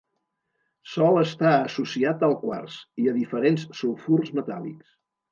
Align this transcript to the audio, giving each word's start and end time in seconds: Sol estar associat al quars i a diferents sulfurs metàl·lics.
Sol 0.91 1.17
estar 1.23 1.51
associat 1.57 2.25
al 2.27 2.33
quars 2.43 2.77
i 3.03 3.05
a 3.11 3.13
diferents 3.19 3.67
sulfurs 3.81 4.33
metàl·lics. 4.39 4.97